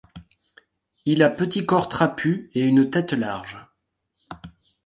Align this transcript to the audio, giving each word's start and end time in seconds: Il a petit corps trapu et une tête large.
Il 1.05 1.21
a 1.21 1.29
petit 1.29 1.63
corps 1.67 1.87
trapu 1.87 2.49
et 2.55 2.61
une 2.61 2.89
tête 2.89 3.13
large. 3.13 3.59